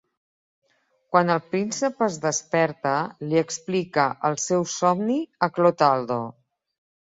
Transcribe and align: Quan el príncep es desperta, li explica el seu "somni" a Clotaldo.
Quan 1.15 1.29
el 1.33 1.41
príncep 1.51 2.01
es 2.07 2.17
desperta, 2.23 2.95
li 3.27 3.39
explica 3.43 4.09
el 4.33 4.41
seu 4.49 4.69
"somni" 4.81 5.23
a 5.51 5.55
Clotaldo. 5.61 6.23